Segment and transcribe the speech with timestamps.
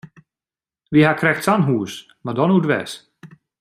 [0.91, 1.93] Wy hawwe krekt sa'n hús,
[2.23, 2.93] mar dan oerdwers.